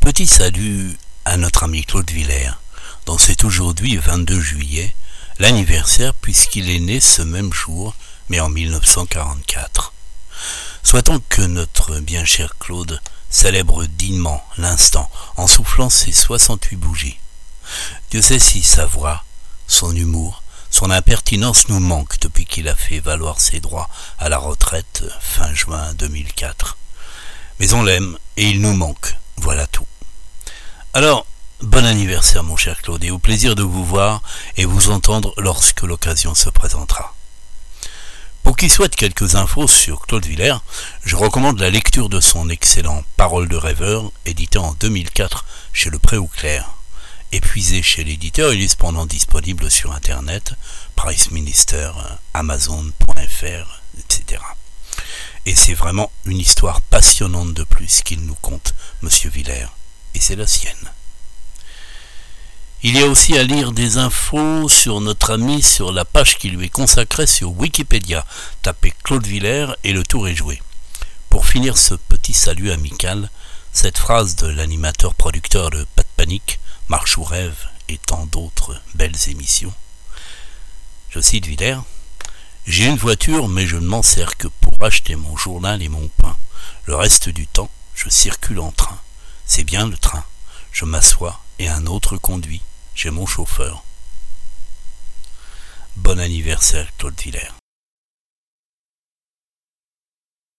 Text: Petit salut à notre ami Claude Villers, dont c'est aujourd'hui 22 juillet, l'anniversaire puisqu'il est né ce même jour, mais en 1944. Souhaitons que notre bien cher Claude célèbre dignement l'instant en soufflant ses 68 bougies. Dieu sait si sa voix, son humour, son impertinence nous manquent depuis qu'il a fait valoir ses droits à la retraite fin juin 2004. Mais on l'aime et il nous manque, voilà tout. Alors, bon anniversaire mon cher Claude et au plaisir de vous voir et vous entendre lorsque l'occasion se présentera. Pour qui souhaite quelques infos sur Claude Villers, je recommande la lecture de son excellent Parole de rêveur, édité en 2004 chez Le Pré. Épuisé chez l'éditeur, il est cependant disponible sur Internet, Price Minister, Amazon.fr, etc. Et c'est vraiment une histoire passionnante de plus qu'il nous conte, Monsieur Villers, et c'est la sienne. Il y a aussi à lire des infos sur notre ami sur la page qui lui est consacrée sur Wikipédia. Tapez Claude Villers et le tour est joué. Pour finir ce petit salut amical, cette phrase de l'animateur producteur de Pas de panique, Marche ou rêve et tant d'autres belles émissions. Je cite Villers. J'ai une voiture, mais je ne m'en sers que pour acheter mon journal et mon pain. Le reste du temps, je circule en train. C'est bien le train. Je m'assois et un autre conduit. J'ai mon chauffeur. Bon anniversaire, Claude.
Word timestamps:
Petit 0.00 0.26
salut 0.26 0.96
à 1.24 1.36
notre 1.36 1.62
ami 1.62 1.84
Claude 1.84 2.10
Villers, 2.10 2.50
dont 3.06 3.16
c'est 3.16 3.44
aujourd'hui 3.44 3.96
22 3.96 4.40
juillet, 4.40 4.96
l'anniversaire 5.38 6.14
puisqu'il 6.14 6.68
est 6.68 6.80
né 6.80 6.98
ce 6.98 7.22
même 7.22 7.52
jour, 7.52 7.94
mais 8.28 8.40
en 8.40 8.48
1944. 8.48 9.92
Souhaitons 10.82 11.22
que 11.28 11.42
notre 11.42 12.00
bien 12.00 12.24
cher 12.24 12.56
Claude 12.58 13.00
célèbre 13.30 13.84
dignement 13.84 14.44
l'instant 14.58 15.08
en 15.36 15.46
soufflant 15.46 15.90
ses 15.90 16.12
68 16.12 16.76
bougies. 16.76 17.20
Dieu 18.10 18.20
sait 18.20 18.40
si 18.40 18.62
sa 18.62 18.86
voix, 18.86 19.24
son 19.68 19.94
humour, 19.94 20.42
son 20.70 20.90
impertinence 20.90 21.68
nous 21.68 21.80
manquent 21.80 22.18
depuis 22.20 22.46
qu'il 22.46 22.68
a 22.68 22.74
fait 22.74 22.98
valoir 22.98 23.40
ses 23.40 23.60
droits 23.60 23.88
à 24.18 24.28
la 24.28 24.38
retraite 24.38 25.04
fin 25.20 25.54
juin 25.54 25.94
2004. 25.94 26.78
Mais 27.60 27.74
on 27.74 27.82
l'aime 27.82 28.18
et 28.36 28.48
il 28.48 28.60
nous 28.60 28.74
manque, 28.74 29.16
voilà 29.36 29.66
tout. 29.66 29.86
Alors, 30.94 31.26
bon 31.60 31.84
anniversaire 31.84 32.42
mon 32.44 32.56
cher 32.56 32.82
Claude 32.82 33.04
et 33.04 33.10
au 33.10 33.18
plaisir 33.18 33.54
de 33.54 33.62
vous 33.62 33.84
voir 33.84 34.22
et 34.56 34.64
vous 34.64 34.90
entendre 34.90 35.32
lorsque 35.38 35.82
l'occasion 35.82 36.34
se 36.34 36.50
présentera. 36.50 37.14
Pour 38.42 38.56
qui 38.56 38.68
souhaite 38.68 38.96
quelques 38.96 39.36
infos 39.36 39.68
sur 39.68 40.06
Claude 40.06 40.26
Villers, 40.26 40.58
je 41.04 41.14
recommande 41.14 41.60
la 41.60 41.70
lecture 41.70 42.08
de 42.08 42.20
son 42.20 42.48
excellent 42.48 43.04
Parole 43.16 43.48
de 43.48 43.56
rêveur, 43.56 44.10
édité 44.26 44.58
en 44.58 44.72
2004 44.74 45.44
chez 45.72 45.90
Le 45.90 45.98
Pré. 45.98 46.18
Épuisé 47.30 47.82
chez 47.82 48.04
l'éditeur, 48.04 48.52
il 48.52 48.62
est 48.62 48.68
cependant 48.68 49.06
disponible 49.06 49.70
sur 49.70 49.92
Internet, 49.92 50.54
Price 50.96 51.30
Minister, 51.30 51.92
Amazon.fr, 52.34 53.80
etc. 53.98 54.42
Et 55.44 55.54
c'est 55.54 55.74
vraiment 55.74 56.10
une 56.24 56.38
histoire 56.38 56.80
passionnante 56.82 57.52
de 57.54 57.64
plus 57.64 58.02
qu'il 58.02 58.20
nous 58.20 58.36
conte, 58.36 58.74
Monsieur 59.02 59.28
Villers, 59.28 59.66
et 60.14 60.20
c'est 60.20 60.36
la 60.36 60.46
sienne. 60.46 60.92
Il 62.84 62.96
y 62.96 63.02
a 63.02 63.06
aussi 63.06 63.36
à 63.38 63.44
lire 63.44 63.72
des 63.72 63.98
infos 63.98 64.68
sur 64.68 65.00
notre 65.00 65.32
ami 65.32 65.62
sur 65.62 65.92
la 65.92 66.04
page 66.04 66.36
qui 66.38 66.50
lui 66.50 66.66
est 66.66 66.68
consacrée 66.68 67.28
sur 67.28 67.52
Wikipédia. 67.52 68.26
Tapez 68.62 68.92
Claude 69.04 69.26
Villers 69.26 69.74
et 69.84 69.92
le 69.92 70.04
tour 70.04 70.26
est 70.26 70.34
joué. 70.34 70.60
Pour 71.30 71.46
finir 71.46 71.78
ce 71.78 71.94
petit 71.94 72.34
salut 72.34 72.72
amical, 72.72 73.30
cette 73.72 73.98
phrase 73.98 74.34
de 74.36 74.48
l'animateur 74.48 75.14
producteur 75.14 75.70
de 75.70 75.86
Pas 75.96 76.02
de 76.02 76.08
panique, 76.16 76.58
Marche 76.88 77.16
ou 77.18 77.24
rêve 77.24 77.68
et 77.88 77.98
tant 77.98 78.26
d'autres 78.26 78.80
belles 78.94 79.28
émissions. 79.28 79.72
Je 81.10 81.20
cite 81.20 81.46
Villers. 81.46 81.78
J'ai 82.64 82.86
une 82.86 82.96
voiture, 82.96 83.48
mais 83.48 83.66
je 83.66 83.76
ne 83.76 83.86
m'en 83.86 84.02
sers 84.02 84.36
que 84.36 84.46
pour 84.46 84.72
acheter 84.84 85.16
mon 85.16 85.36
journal 85.36 85.82
et 85.82 85.88
mon 85.88 86.08
pain. 86.08 86.36
Le 86.84 86.94
reste 86.94 87.28
du 87.28 87.46
temps, 87.48 87.70
je 87.94 88.08
circule 88.08 88.60
en 88.60 88.70
train. 88.70 89.00
C'est 89.44 89.64
bien 89.64 89.88
le 89.88 89.96
train. 89.96 90.24
Je 90.70 90.84
m'assois 90.84 91.40
et 91.58 91.68
un 91.68 91.86
autre 91.86 92.16
conduit. 92.16 92.62
J'ai 92.94 93.10
mon 93.10 93.26
chauffeur. 93.26 93.82
Bon 95.96 96.20
anniversaire, 96.20 96.88
Claude. 96.98 97.16